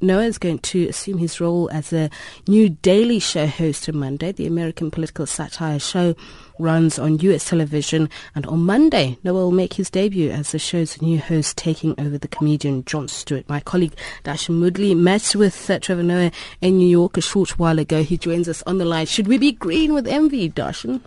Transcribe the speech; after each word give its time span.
Noah 0.00 0.24
is 0.24 0.38
going 0.38 0.58
to 0.60 0.88
assume 0.88 1.18
his 1.18 1.40
role 1.40 1.70
as 1.70 1.92
a 1.92 2.10
new 2.46 2.68
Daily 2.68 3.18
Show 3.18 3.46
host 3.46 3.88
on 3.88 3.96
Monday. 3.96 4.32
The 4.32 4.46
American 4.46 4.90
political 4.90 5.26
satire 5.26 5.78
show 5.78 6.14
runs 6.58 6.98
on 6.98 7.18
U.S. 7.18 7.48
television, 7.48 8.08
and 8.34 8.46
on 8.46 8.60
Monday, 8.60 9.18
Noah 9.24 9.34
will 9.34 9.50
make 9.50 9.74
his 9.74 9.90
debut 9.90 10.30
as 10.30 10.52
the 10.52 10.58
show's 10.58 11.00
new 11.02 11.18
host, 11.18 11.56
taking 11.56 11.98
over 11.98 12.18
the 12.18 12.28
comedian 12.28 12.84
Jon 12.84 13.08
Stewart. 13.08 13.48
My 13.48 13.60
colleague 13.60 13.94
Darshan 14.24 14.58
Moodley 14.58 14.96
met 14.96 15.34
with 15.34 15.70
uh, 15.70 15.78
Trevor 15.78 16.02
Noah 16.02 16.30
in 16.60 16.78
New 16.78 16.88
York 16.88 17.16
a 17.16 17.20
short 17.20 17.58
while 17.58 17.78
ago. 17.78 18.02
He 18.02 18.16
joins 18.16 18.48
us 18.48 18.62
on 18.62 18.78
the 18.78 18.84
line. 18.84 19.06
Should 19.06 19.28
we 19.28 19.38
be 19.38 19.52
green 19.52 19.94
with 19.94 20.06
envy, 20.06 20.50
Darshan? 20.50 21.00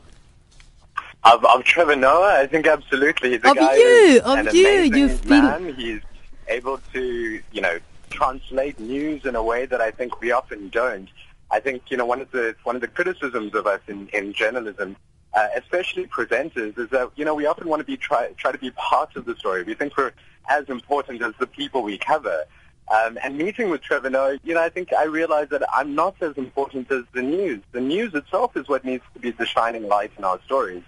Of, 1.24 1.44
of 1.44 1.64
Trevor 1.64 1.96
Noah, 1.96 2.42
I 2.42 2.48
think 2.48 2.68
absolutely. 2.68 3.38
The 3.38 3.50
of 3.50 3.58
you, 3.58 4.22
of 4.24 4.54
you, 4.54 4.98
you've 4.98 5.26
man. 5.26 5.66
been. 5.66 5.76
He's 5.76 6.02
able 6.48 6.80
to, 6.94 7.42
you 7.52 7.62
know, 7.62 7.80
translate 8.10 8.80
news 8.80 9.26
in 9.26 9.36
a 9.36 9.44
way 9.44 9.66
that 9.66 9.82
I 9.82 9.92
think 9.92 10.22
we 10.22 10.32
often 10.32 10.70
don't. 10.70 11.10
I 11.50 11.60
think 11.60 11.84
you 11.90 11.98
know 11.98 12.06
one 12.06 12.22
of 12.22 12.32
the 12.32 12.56
one 12.64 12.76
of 12.76 12.82
the 12.82 12.88
criticisms 12.88 13.56
of 13.56 13.68
us 13.68 13.82
in, 13.88 14.08
in 14.10 14.34
journalism, 14.34 14.98
uh, 15.34 15.48
especially 15.56 16.06
presenters, 16.08 16.78
is 16.78 16.90
that 16.90 17.12
you 17.16 17.26
know 17.26 17.36
we 17.36 17.46
often 17.46 17.68
want 17.68 17.80
to 17.80 17.86
be 17.86 17.98
try 17.98 18.32
try 18.38 18.52
to 18.52 18.58
be 18.58 18.72
part 18.72 19.16
of 19.16 19.26
the 19.26 19.36
story. 19.36 19.64
We 19.64 19.74
think 19.74 19.96
we're 19.98 20.14
as 20.50 20.68
important 20.70 21.22
as 21.22 21.34
the 21.40 21.48
people 21.48 21.84
we 21.84 21.98
cover. 21.98 22.44
Um, 22.90 23.20
and 23.22 23.38
meeting 23.38 23.70
with 23.70 23.82
Trevor 23.82 24.10
Noah, 24.10 24.40
you 24.44 24.54
know, 24.54 24.64
I 24.64 24.70
think 24.70 24.94
I 24.94 25.04
realized 25.04 25.50
that 25.50 25.62
I'm 25.76 25.94
not 25.94 26.16
as 26.22 26.38
important 26.38 26.90
as 26.90 27.04
the 27.14 27.22
news. 27.22 27.62
The 27.74 27.82
news 27.82 28.14
itself 28.14 28.56
is 28.56 28.70
what 28.70 28.86
needs 28.86 29.04
to 29.14 29.20
be 29.20 29.32
the 29.32 29.46
shining 29.46 29.90
light 29.90 30.12
in 30.18 30.24
our 30.24 30.40
stories. 30.46 30.84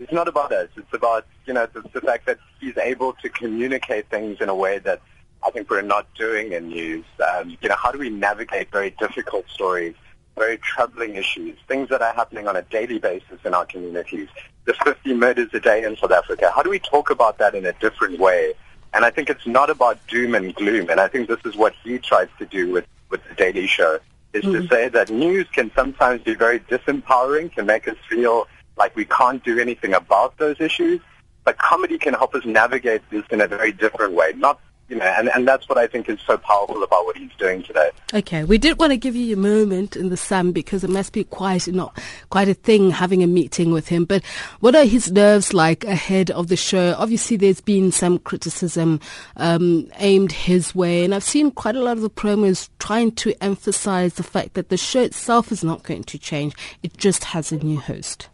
It's 0.00 0.12
not 0.12 0.26
about 0.26 0.50
us. 0.50 0.68
It's 0.76 0.92
about, 0.92 1.26
you 1.46 1.54
know, 1.54 1.68
the, 1.72 1.82
the 1.92 2.00
fact 2.00 2.26
that 2.26 2.38
he's 2.60 2.76
able 2.76 3.12
to 3.22 3.28
communicate 3.28 4.10
things 4.10 4.38
in 4.40 4.48
a 4.48 4.54
way 4.54 4.80
that 4.80 5.00
I 5.44 5.50
think 5.50 5.70
we're 5.70 5.82
not 5.82 6.06
doing 6.14 6.52
in 6.52 6.68
news. 6.68 7.04
Um, 7.32 7.56
you 7.60 7.68
know, 7.68 7.76
how 7.76 7.92
do 7.92 7.98
we 7.98 8.08
navigate 8.08 8.70
very 8.70 8.90
difficult 8.90 9.44
stories, 9.48 9.94
very 10.36 10.56
troubling 10.58 11.16
issues, 11.16 11.58
things 11.68 11.90
that 11.90 12.00
are 12.00 12.14
happening 12.14 12.48
on 12.48 12.56
a 12.56 12.62
daily 12.62 12.98
basis 12.98 13.38
in 13.44 13.52
our 13.52 13.66
communities? 13.66 14.28
The 14.64 14.72
50 14.72 15.14
murders 15.14 15.50
a 15.52 15.60
day 15.60 15.84
in 15.84 15.96
South 15.96 16.12
Africa. 16.12 16.50
How 16.54 16.62
do 16.62 16.70
we 16.70 16.78
talk 16.78 17.10
about 17.10 17.38
that 17.38 17.54
in 17.54 17.66
a 17.66 17.72
different 17.74 18.18
way? 18.18 18.54
And 18.94 19.04
I 19.04 19.10
think 19.10 19.28
it's 19.28 19.46
not 19.46 19.68
about 19.68 19.98
doom 20.06 20.34
and 20.34 20.54
gloom. 20.54 20.88
And 20.88 21.00
I 21.00 21.08
think 21.08 21.28
this 21.28 21.40
is 21.44 21.56
what 21.56 21.74
he 21.82 21.98
tries 21.98 22.28
to 22.38 22.46
do 22.46 22.72
with, 22.72 22.86
with 23.10 23.20
the 23.28 23.34
Daily 23.34 23.66
Show, 23.66 23.98
is 24.32 24.44
mm-hmm. 24.44 24.62
to 24.62 24.68
say 24.68 24.88
that 24.88 25.10
news 25.10 25.46
can 25.52 25.70
sometimes 25.74 26.22
be 26.22 26.34
very 26.34 26.60
disempowering, 26.60 27.52
can 27.52 27.66
make 27.66 27.86
us 27.86 27.96
feel 28.08 28.48
like 28.76 28.96
we 28.96 29.04
can't 29.04 29.44
do 29.44 29.58
anything 29.58 29.92
about 29.92 30.38
those 30.38 30.60
issues. 30.60 31.00
But 31.44 31.58
comedy 31.58 31.98
can 31.98 32.14
help 32.14 32.34
us 32.34 32.46
navigate 32.46 33.02
this 33.10 33.24
in 33.30 33.42
a 33.42 33.46
very 33.46 33.72
different 33.72 34.14
way, 34.14 34.32
not 34.36 34.58
you 34.94 35.00
know, 35.00 35.06
and, 35.06 35.28
and 35.34 35.46
that's 35.46 35.68
what 35.68 35.76
I 35.76 35.88
think 35.88 36.08
is 36.08 36.20
so 36.24 36.38
powerful 36.38 36.84
about 36.84 37.04
what 37.04 37.16
he's 37.16 37.32
doing 37.36 37.64
today. 37.64 37.90
Okay, 38.14 38.44
we 38.44 38.58
did 38.58 38.78
want 38.78 38.92
to 38.92 38.96
give 38.96 39.16
you 39.16 39.34
a 39.34 39.38
moment 39.38 39.96
in 39.96 40.08
the 40.08 40.16
sun 40.16 40.52
because 40.52 40.84
it 40.84 40.90
must 40.90 41.12
be 41.12 41.24
quite 41.24 41.66
not 41.66 42.00
quite 42.30 42.48
a 42.48 42.54
thing 42.54 42.90
having 42.90 43.20
a 43.20 43.26
meeting 43.26 43.72
with 43.72 43.88
him. 43.88 44.04
But 44.04 44.24
what 44.60 44.76
are 44.76 44.84
his 44.84 45.10
nerves 45.10 45.52
like 45.52 45.82
ahead 45.82 46.30
of 46.30 46.46
the 46.46 46.56
show? 46.56 46.94
Obviously, 46.96 47.36
there's 47.36 47.60
been 47.60 47.90
some 47.90 48.20
criticism 48.20 49.00
um, 49.36 49.90
aimed 49.96 50.30
his 50.30 50.76
way, 50.76 51.04
and 51.04 51.12
I've 51.12 51.24
seen 51.24 51.50
quite 51.50 51.74
a 51.74 51.82
lot 51.82 51.96
of 51.96 52.02
the 52.02 52.10
promos 52.10 52.68
trying 52.78 53.10
to 53.16 53.34
emphasize 53.42 54.14
the 54.14 54.22
fact 54.22 54.54
that 54.54 54.68
the 54.68 54.76
show 54.76 55.02
itself 55.02 55.50
is 55.50 55.64
not 55.64 55.82
going 55.82 56.04
to 56.04 56.18
change; 56.18 56.54
it 56.84 56.96
just 56.96 57.24
has 57.24 57.50
a 57.50 57.56
new 57.56 57.80
host. 57.80 58.28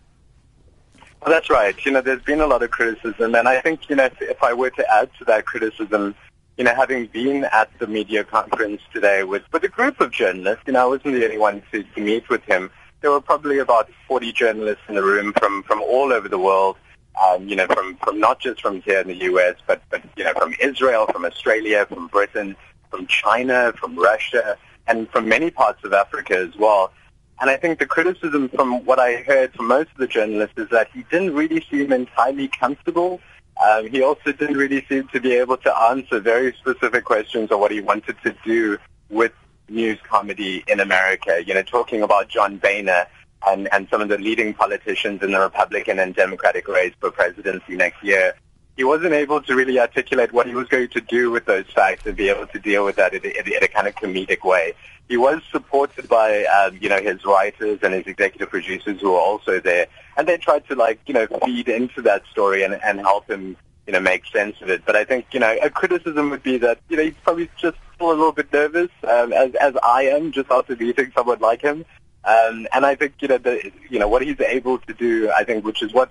Well, 1.22 1.30
that's 1.30 1.48
right. 1.48 1.74
You 1.86 1.92
know, 1.92 2.02
there's 2.02 2.22
been 2.22 2.40
a 2.40 2.46
lot 2.46 2.62
of 2.62 2.70
criticism, 2.70 3.34
and 3.34 3.48
I 3.48 3.62
think 3.62 3.88
you 3.88 3.96
know 3.96 4.04
if, 4.04 4.20
if 4.20 4.42
I 4.42 4.52
were 4.52 4.70
to 4.70 4.94
add 4.94 5.08
to 5.18 5.24
that 5.24 5.46
criticism 5.46 6.14
you 6.60 6.64
know, 6.64 6.74
having 6.74 7.06
been 7.06 7.44
at 7.44 7.70
the 7.78 7.86
media 7.86 8.22
conference 8.22 8.82
today 8.92 9.24
with, 9.24 9.42
with 9.50 9.64
a 9.64 9.68
group 9.68 9.98
of 9.98 10.10
journalists, 10.10 10.62
you 10.66 10.74
know, 10.74 10.82
I 10.82 10.84
wasn't 10.84 11.14
the 11.14 11.24
only 11.24 11.38
one 11.38 11.62
to, 11.72 11.82
to 11.82 12.00
meet 12.02 12.28
with 12.28 12.42
him. 12.42 12.70
There 13.00 13.10
were 13.10 13.22
probably 13.22 13.60
about 13.60 13.88
40 14.06 14.30
journalists 14.32 14.82
in 14.86 14.94
the 14.94 15.02
room 15.02 15.32
from, 15.38 15.62
from 15.62 15.80
all 15.80 16.12
over 16.12 16.28
the 16.28 16.38
world, 16.38 16.76
um, 17.24 17.48
you 17.48 17.56
know, 17.56 17.66
from, 17.66 17.96
from 18.04 18.20
not 18.20 18.40
just 18.40 18.60
from 18.60 18.82
here 18.82 19.00
in 19.00 19.08
the 19.08 19.14
U.S., 19.14 19.54
but, 19.66 19.82
but, 19.88 20.02
you 20.18 20.24
know, 20.24 20.34
from 20.34 20.54
Israel, 20.60 21.06
from 21.06 21.24
Australia, 21.24 21.86
from 21.86 22.08
Britain, 22.08 22.54
from 22.90 23.06
China, 23.06 23.72
from 23.80 23.98
Russia, 23.98 24.58
and 24.86 25.08
from 25.08 25.26
many 25.30 25.50
parts 25.50 25.82
of 25.82 25.94
Africa 25.94 26.36
as 26.36 26.54
well. 26.58 26.92
And 27.40 27.48
I 27.48 27.56
think 27.56 27.78
the 27.78 27.86
criticism 27.86 28.50
from 28.50 28.84
what 28.84 28.98
I 28.98 29.22
heard 29.22 29.54
from 29.54 29.68
most 29.68 29.92
of 29.92 29.96
the 29.96 30.06
journalists 30.06 30.58
is 30.58 30.68
that 30.68 30.88
he 30.92 31.04
didn't 31.04 31.32
really 31.32 31.64
seem 31.70 31.90
entirely 31.90 32.48
comfortable 32.48 33.18
um, 33.66 33.88
he 33.88 34.02
also 34.02 34.32
didn't 34.32 34.56
really 34.56 34.84
seem 34.88 35.08
to 35.08 35.20
be 35.20 35.32
able 35.34 35.56
to 35.58 35.76
answer 35.82 36.20
very 36.20 36.54
specific 36.54 37.04
questions 37.04 37.50
on 37.50 37.60
what 37.60 37.70
he 37.70 37.80
wanted 37.80 38.16
to 38.22 38.34
do 38.44 38.78
with 39.10 39.32
news 39.68 39.98
comedy 40.08 40.64
in 40.66 40.80
America. 40.80 41.42
You 41.44 41.54
know, 41.54 41.62
talking 41.62 42.02
about 42.02 42.28
John 42.28 42.56
Boehner 42.56 43.06
and, 43.46 43.68
and 43.72 43.86
some 43.90 44.00
of 44.00 44.08
the 44.08 44.18
leading 44.18 44.54
politicians 44.54 45.22
in 45.22 45.32
the 45.32 45.40
Republican 45.40 45.98
and 45.98 46.14
Democratic 46.14 46.68
race 46.68 46.94
for 47.00 47.10
presidency 47.10 47.76
next 47.76 48.02
year. 48.02 48.34
He 48.76 48.84
wasn't 48.84 49.12
able 49.12 49.42
to 49.42 49.54
really 49.54 49.78
articulate 49.78 50.32
what 50.32 50.46
he 50.46 50.54
was 50.54 50.68
going 50.68 50.88
to 50.88 51.00
do 51.00 51.30
with 51.30 51.44
those 51.44 51.66
facts 51.66 52.06
and 52.06 52.16
be 52.16 52.28
able 52.28 52.46
to 52.46 52.58
deal 52.58 52.84
with 52.84 52.96
that 52.96 53.12
in 53.12 53.24
a, 53.24 53.56
in 53.56 53.62
a 53.62 53.68
kind 53.68 53.86
of 53.86 53.94
comedic 53.94 54.42
way. 54.42 54.74
He 55.08 55.16
was 55.16 55.42
supported 55.50 56.08
by, 56.08 56.44
um, 56.44 56.78
you 56.80 56.88
know, 56.88 57.00
his 57.00 57.24
writers 57.24 57.80
and 57.82 57.92
his 57.92 58.06
executive 58.06 58.48
producers 58.48 59.00
who 59.00 59.10
were 59.10 59.18
also 59.18 59.60
there 59.60 59.88
and 60.20 60.28
they 60.28 60.36
tried 60.36 60.66
to 60.68 60.74
like 60.74 61.00
you 61.06 61.14
know 61.14 61.26
feed 61.44 61.68
into 61.68 62.02
that 62.02 62.22
story 62.30 62.62
and 62.62 62.74
and 62.84 63.00
help 63.00 63.28
him 63.28 63.56
you 63.86 63.92
know 63.94 64.00
make 64.00 64.26
sense 64.26 64.56
of 64.60 64.68
it. 64.68 64.82
But 64.84 64.94
I 64.94 65.04
think 65.04 65.26
you 65.32 65.40
know 65.40 65.56
a 65.62 65.70
criticism 65.70 66.28
would 66.30 66.42
be 66.42 66.58
that 66.58 66.78
you 66.90 66.96
know 66.98 67.04
he's 67.04 67.14
probably 67.24 67.48
just 67.56 67.78
still 67.94 68.10
a 68.10 68.12
little 68.12 68.32
bit 68.32 68.52
nervous, 68.52 68.90
um, 69.08 69.32
as 69.32 69.54
as 69.54 69.74
I 69.82 70.02
am, 70.02 70.30
just 70.30 70.50
after 70.50 70.76
meeting 70.76 71.10
someone 71.14 71.40
like 71.40 71.62
him. 71.62 71.86
Um, 72.22 72.68
and 72.74 72.84
I 72.84 72.96
think 72.96 73.14
you 73.20 73.28
know 73.28 73.38
the 73.38 73.72
you 73.88 73.98
know 73.98 74.08
what 74.08 74.20
he's 74.22 74.40
able 74.40 74.78
to 74.78 74.92
do, 74.92 75.30
I 75.34 75.44
think, 75.44 75.64
which 75.64 75.82
is 75.82 75.94
what 75.94 76.10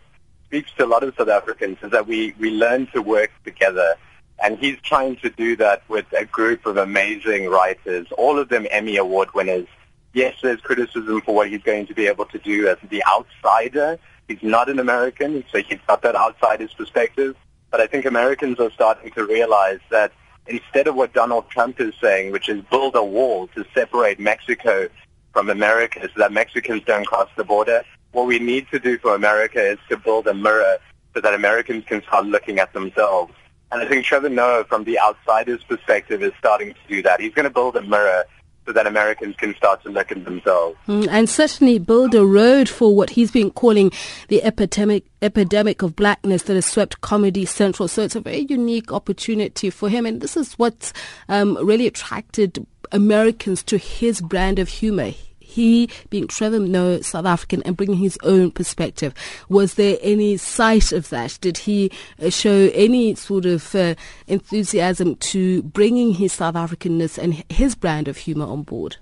speaks 0.50 0.72
to 0.78 0.86
a 0.86 0.88
lot 0.88 1.04
of 1.04 1.14
South 1.16 1.30
Africans, 1.30 1.78
is 1.84 1.92
that 1.92 2.08
we 2.08 2.34
we 2.40 2.50
learn 2.52 2.88
to 2.88 3.02
work 3.02 3.32
together. 3.46 3.96
And 4.42 4.58
he's 4.58 4.80
trying 4.82 5.18
to 5.18 5.30
do 5.30 5.56
that 5.58 5.84
with 5.90 6.06
a 6.18 6.26
group 6.26 6.66
of 6.66 6.78
amazing 6.78 7.50
writers, 7.50 8.08
all 8.18 8.40
of 8.40 8.48
them 8.50 8.66
Emmy 8.72 8.96
Award 8.96 9.30
winners, 9.36 9.68
yes, 10.14 10.36
there's 10.42 10.62
criticism 10.62 11.22
for 11.22 11.36
what 11.36 11.50
he's 11.50 11.62
going 11.62 11.88
to 11.88 11.94
be 11.94 12.08
able 12.08 12.26
to 12.26 12.40
do 12.40 12.68
as 12.68 12.78
the 12.90 13.04
outsider. 13.06 14.00
He's 14.28 14.42
not 14.42 14.70
an 14.70 14.80
American, 14.80 15.44
so 15.52 15.62
he's 15.62 15.80
got 15.88 16.02
that 16.04 16.16
outsider's 16.16 16.74
perspective. 16.74 17.36
But 17.72 17.82
I 17.82 17.88
think 17.88 18.06
Americans 18.06 18.60
are 18.60 18.72
starting 18.72 19.12
to 19.12 19.26
realize 19.26 19.80
that 19.90 20.12
instead 20.48 20.88
of 20.88 20.96
what 20.96 21.14
Donald 21.14 21.50
Trump 21.50 21.80
is 21.80 21.94
saying, 22.02 22.32
which 22.32 22.50
is 22.50 22.64
build 22.72 22.96
a 22.96 23.04
wall 23.04 23.48
to 23.56 23.66
separate 23.74 24.20
Mexico 24.20 24.88
from 25.34 25.50
America 25.50 26.02
so 26.02 26.14
that 26.18 26.32
Mexicans 26.32 26.84
don't 26.86 27.06
cross 27.06 27.30
the 27.36 27.44
border, 27.44 27.84
what 28.12 28.28
we 28.28 28.40
need 28.40 28.68
to 28.72 28.80
do 28.80 28.98
for 28.98 29.16
America 29.16 29.62
is 29.62 29.78
to 29.90 29.98
build 29.98 30.28
a 30.28 30.34
mirror 30.34 30.78
so 31.14 31.22
that 31.22 31.34
Americans 31.34 31.86
can 31.86 32.02
start 32.04 32.26
looking 32.26 32.60
at 32.60 32.74
themselves. 32.74 33.34
And 33.72 33.82
I 33.82 33.88
think 33.88 34.06
Trevor 34.06 34.30
Noah, 34.30 34.66
from 34.66 34.84
the 34.84 35.00
outsider's 35.00 35.64
perspective, 35.64 36.24
is 36.24 36.32
starting 36.40 36.74
to 36.74 36.80
do 36.88 37.02
that. 37.04 37.20
He's 37.20 37.34
going 37.34 37.44
to 37.44 37.52
build 37.52 37.76
a 37.76 37.82
mirror 37.84 38.26
so 38.66 38.74
that 38.74 38.88
Americans 38.88 39.36
can 39.36 39.56
start 39.56 39.82
to 39.84 39.90
look 39.90 40.12
at 40.12 40.26
themselves. 40.26 40.78
Mm, 40.88 41.08
and 41.08 41.30
certainly 41.30 41.80
build 41.80 42.14
a 42.14 42.26
road 42.26 42.70
for 42.70 42.96
what 42.96 43.12
he's 43.12 43.32
been 43.32 43.52
calling 43.52 43.92
the 44.28 44.44
epidemic 44.44 45.06
epidemic 45.22 45.82
of 45.82 45.96
blackness 45.96 46.44
that 46.44 46.54
has 46.54 46.66
swept 46.66 47.02
Comedy 47.02 47.46
Central. 47.46 47.88
So 47.88 48.04
it's 48.04 48.16
a 48.16 48.22
very 48.22 48.46
unique 48.48 48.92
opportunity 48.92 49.70
for 49.70 49.90
him. 49.90 50.06
And 50.06 50.22
this 50.22 50.38
is 50.38 50.54
what's 50.54 50.94
um, 51.28 51.58
really 51.66 51.88
attracted 51.88 52.66
Americans 52.92 53.64
to 53.64 53.78
his 53.78 54.22
brand 54.22 54.60
of 54.60 54.70
humor 54.70 55.14
he 55.50 55.90
being 56.10 56.28
Trevor 56.28 56.60
Noah 56.60 57.04
South 57.04 57.26
African 57.26 57.64
and 57.64 57.76
bringing 57.76 57.98
his 57.98 58.18
own 58.24 58.52
perspective. 58.52 59.14
Was 59.50 59.74
there 59.74 59.98
any 60.02 60.38
sight 60.38 60.92
of 60.92 61.10
that? 61.10 61.38
Did 61.42 61.58
he 61.60 61.92
uh, 62.22 62.30
show 62.30 62.70
any 62.74 63.16
sort 63.16 63.46
of 63.46 63.74
uh, 63.74 63.96
enthusiasm 64.28 65.16
to 65.16 65.64
bringing 65.64 66.14
his 66.14 66.34
South 66.34 66.56
Africanness 66.56 67.18
and 67.18 67.44
his 67.50 67.76
brand 67.76 68.08
of 68.08 68.18
humor 68.18 68.46
on 68.46 68.64
board? 68.64 68.98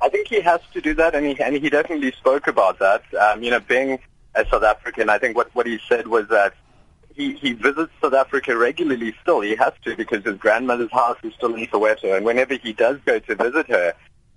I 0.00 0.08
think 0.08 0.28
he 0.28 0.40
has 0.40 0.60
to 0.72 0.80
do 0.80 0.92
that, 0.94 1.14
and 1.14 1.24
he, 1.24 1.40
and 1.40 1.54
he 1.56 1.70
definitely 1.70 2.12
spoke 2.12 2.46
about 2.46 2.78
that. 2.80 3.02
Um, 3.14 3.42
you 3.42 3.50
know, 3.50 3.60
being 3.60 3.98
a 4.34 4.44
South 4.50 4.64
African, 4.64 5.08
I 5.08 5.18
think 5.18 5.36
what, 5.36 5.54
what 5.54 5.66
he 5.66 5.78
said 5.88 6.08
was 6.08 6.28
that 6.28 6.52
he, 7.14 7.34
he 7.34 7.52
visits 7.52 7.92
South 8.02 8.12
Africa 8.12 8.56
regularly 8.56 9.14
still. 9.22 9.40
He 9.40 9.54
has 9.54 9.72
to 9.84 9.96
because 9.96 10.24
his 10.24 10.36
grandmother's 10.36 10.90
house 10.92 11.16
is 11.22 11.32
still 11.34 11.54
in 11.54 11.66
Soweto. 11.68 12.16
And 12.16 12.26
whenever 12.26 12.54
he 12.54 12.72
does 12.72 12.98
go 13.06 13.18
to 13.20 13.34
visit 13.34 13.68
her, 13.68 13.94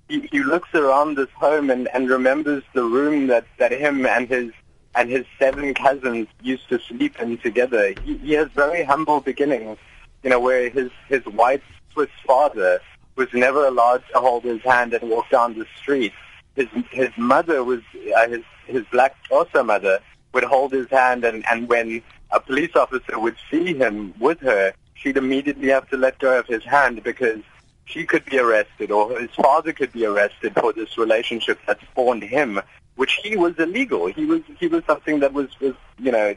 he, 0.09 0.27
he 0.31 0.44
looks 0.44 0.74
around 0.74 1.15
this 1.15 1.30
home 1.36 1.69
and, 1.69 1.88
and 1.94 2.09
remembers 2.09 2.63
the 2.74 2.83
room 2.83 3.27
that, 3.27 3.45
that 3.57 3.71
him 3.71 4.06
and 4.06 4.27
his 4.27 4.51
and 4.95 5.12
his 5.12 5.25
seven 5.38 5.75
cousins 5.75 6.27
used 6.42 6.68
to 6.69 6.80
sleep 6.80 7.19
in 7.19 7.38
together. 7.38 7.94
He, 8.04 8.18
he 8.18 8.31
has 8.33 8.50
very 8.56 8.83
humble 8.83 9.21
beginnings, 9.21 9.77
you 10.24 10.31
know, 10.31 10.39
where 10.39 10.69
his, 10.69 10.89
his 11.07 11.24
white 11.25 11.62
Swiss 11.94 12.09
father 12.25 12.80
was 13.15 13.27
never 13.31 13.68
allowed 13.68 14.04
to 14.12 14.19
hold 14.19 14.44
his 14.44 14.59
hand 14.63 14.95
and 14.95 15.07
walk 15.07 15.30
down 15.30 15.57
the 15.57 15.68
street. 15.77 16.13
His, 16.56 16.68
his 16.89 17.09
mother 17.15 17.63
was, 17.63 17.81
uh, 18.15 18.27
his, 18.27 18.42
his 18.65 18.83
black 18.92 19.15
Xhosa 19.30 19.63
mother 19.63 20.00
would 20.33 20.44
hold 20.44 20.71
his 20.71 20.89
hand 20.89 21.24
and, 21.24 21.45
and 21.48 21.69
when 21.69 22.01
a 22.31 22.39
police 22.39 22.75
officer 22.75 23.19
would 23.19 23.36
see 23.51 23.75
him 23.75 24.15
with 24.19 24.39
her, 24.39 24.74
she'd 24.95 25.18
immediately 25.18 25.68
have 25.68 25.88
to 25.89 25.98
let 25.98 26.18
go 26.18 26.39
of 26.39 26.48
his 26.48 26.63
hand 26.63 27.04
because 27.04 27.42
she 27.88 28.06
could 28.06 28.25
be 28.25 28.38
arrested 28.38 28.92
or 28.92 29.19
his 29.19 29.31
father 29.31 29.74
could 29.74 29.92
be 29.94 30.06
arrested 30.06 30.54
for 30.54 30.74
this 30.74 30.98
relationship 30.98 31.57
that 31.66 31.80
spawned 31.92 32.24
him, 32.24 32.62
which 32.95 33.19
he 33.24 33.36
was 33.36 33.57
illegal. 33.57 34.07
He 34.07 34.25
was 34.25 34.42
he 34.60 34.68
was 34.68 34.84
something 34.86 35.19
that 35.22 35.34
was, 35.34 35.48
was 35.60 35.74
you 35.98 36.12
know 36.12 36.36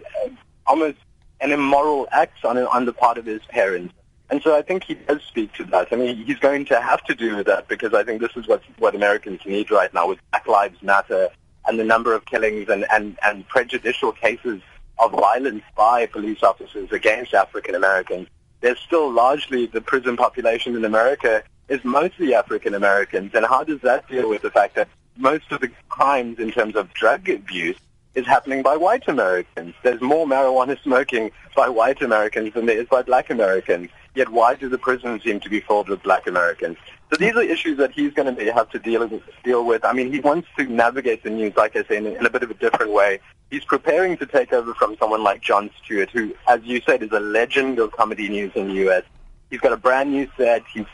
almost 0.66 0.98
an 1.40 1.50
immoral 1.52 2.08
act 2.12 2.44
on 2.44 2.56
on 2.56 2.84
the 2.86 2.92
part 2.92 3.18
of 3.18 3.26
his 3.26 3.42
parents. 3.48 3.92
And 4.30 4.40
so 4.42 4.56
I 4.56 4.62
think 4.62 4.84
he 4.84 4.94
does 4.94 5.22
speak 5.24 5.52
to 5.54 5.64
that. 5.64 5.88
I 5.90 5.96
mean, 5.96 6.24
he's 6.24 6.38
going 6.38 6.64
to 6.66 6.80
have 6.80 7.02
to 7.04 7.16
do 7.16 7.42
that 7.42 7.66
because 7.66 7.92
I 7.94 8.04
think 8.04 8.20
this 8.20 8.36
is 8.36 8.46
what 8.46 8.62
what 8.78 8.94
Americans 8.94 9.40
need 9.44 9.70
right 9.72 9.92
now 9.92 10.08
with 10.08 10.20
Black 10.30 10.46
Lives 10.46 10.80
Matter 10.82 11.28
and 11.66 11.78
the 11.78 11.84
number 11.84 12.14
of 12.14 12.24
killings 12.26 12.68
and, 12.68 12.86
and, 12.90 13.18
and 13.22 13.46
prejudicial 13.48 14.12
cases 14.12 14.62
of 14.98 15.12
violence 15.12 15.62
by 15.76 16.06
police 16.06 16.42
officers 16.42 16.90
against 16.92 17.34
African 17.34 17.74
Americans 17.74 18.28
there's 18.60 18.78
still 18.78 19.10
largely 19.10 19.66
the 19.66 19.80
prison 19.80 20.16
population 20.16 20.76
in 20.76 20.84
America 20.84 21.42
is 21.68 21.82
mostly 21.84 22.34
African 22.34 22.74
Americans. 22.74 23.32
And 23.34 23.46
how 23.46 23.64
does 23.64 23.80
that 23.82 24.08
deal 24.08 24.28
with 24.28 24.42
the 24.42 24.50
fact 24.50 24.74
that 24.74 24.88
most 25.16 25.50
of 25.52 25.60
the 25.60 25.70
crimes 25.88 26.38
in 26.38 26.50
terms 26.50 26.76
of 26.76 26.92
drug 26.92 27.28
abuse 27.28 27.78
is 28.14 28.26
happening 28.26 28.62
by 28.62 28.76
white 28.76 29.06
Americans? 29.08 29.74
There's 29.82 30.00
more 30.00 30.26
marijuana 30.26 30.80
smoking 30.82 31.30
by 31.56 31.68
white 31.68 32.02
Americans 32.02 32.54
than 32.54 32.66
there 32.66 32.78
is 32.78 32.88
by 32.88 33.02
black 33.02 33.30
Americans. 33.30 33.88
Yet 34.14 34.28
why 34.28 34.56
do 34.56 34.68
the 34.68 34.78
prisons 34.78 35.22
seem 35.22 35.40
to 35.40 35.48
be 35.48 35.60
filled 35.60 35.88
with 35.88 36.02
black 36.02 36.26
Americans? 36.26 36.76
So 37.10 37.16
these 37.16 37.34
are 37.34 37.42
issues 37.42 37.76
that 37.78 37.90
he's 37.90 38.12
going 38.12 38.34
to 38.34 38.52
have 38.52 38.70
to 38.70 38.78
deal 38.78 39.06
with, 39.06 39.22
deal 39.42 39.64
with. 39.64 39.84
I 39.84 39.92
mean, 39.92 40.12
he 40.12 40.20
wants 40.20 40.46
to 40.56 40.64
navigate 40.64 41.24
the 41.24 41.30
news, 41.30 41.56
like 41.56 41.74
I 41.74 41.82
say, 41.84 41.96
in, 41.96 42.06
in 42.06 42.24
a 42.24 42.30
bit 42.30 42.44
of 42.44 42.50
a 42.50 42.54
different 42.54 42.92
way. 42.92 43.18
He's 43.50 43.64
preparing 43.64 44.16
to 44.18 44.26
take 44.26 44.52
over 44.52 44.74
from 44.74 44.96
someone 44.96 45.24
like 45.24 45.40
Jon 45.40 45.70
Stewart, 45.82 46.10
who, 46.10 46.32
as 46.46 46.60
you 46.62 46.80
said, 46.82 47.02
is 47.02 47.10
a 47.10 47.18
legend 47.18 47.80
of 47.80 47.90
comedy 47.90 48.28
news 48.28 48.52
in 48.54 48.68
the 48.68 48.74
U.S. 48.74 49.02
He's 49.50 49.58
got 49.58 49.72
a 49.72 49.76
brand 49.76 50.12
new 50.12 50.30
set. 50.36 50.62
He's 50.72 50.86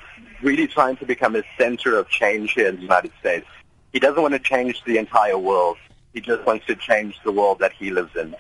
really 0.43 0.67
trying 0.67 0.97
to 0.97 1.05
become 1.05 1.37
a 1.37 1.43
center 1.59 1.99
of 1.99 2.09
change 2.09 2.53
here 2.53 2.69
in 2.69 2.77
the 2.77 2.83
United 2.83 3.13
States. 3.21 3.47
He 3.93 4.01
doesn't 4.01 4.21
want 4.21 4.33
to 4.33 4.41
change 4.41 4.83
the 4.85 4.97
entire 4.97 5.39
world. 5.39 5.77
He 6.15 6.23
just 6.23 6.47
wants 6.47 6.65
to 6.67 6.77
change 6.77 7.21
the 7.25 7.33
world 7.33 7.59
that 7.59 7.73
he 7.75 7.91
lives 7.91 8.17
in. 8.17 8.35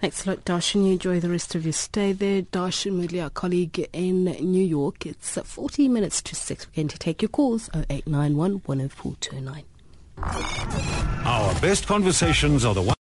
Thanks 0.00 0.24
a 0.24 0.30
lot, 0.30 0.46
Darshan. 0.46 0.86
You 0.86 0.92
enjoy 0.92 1.20
the 1.20 1.28
rest 1.28 1.54
of 1.54 1.64
your 1.64 1.74
stay 1.74 2.12
there. 2.12 2.40
Darshan 2.40 2.92
Moodley, 2.92 3.22
our 3.22 3.28
colleague 3.28 3.86
in 3.92 4.24
New 4.24 4.64
York. 4.64 5.04
It's 5.04 5.36
40 5.38 5.88
minutes 5.88 6.22
to 6.22 6.34
6. 6.34 6.66
We're 6.66 6.72
going 6.74 6.88
to 6.88 6.98
take 6.98 7.20
your 7.20 7.28
calls 7.28 7.68
0891 7.74 8.60
10429. 8.60 9.64
Our 11.26 11.60
best 11.60 11.86
conversations 11.86 12.64
are 12.64 12.72
the 12.72 12.80
ones. 12.80 12.96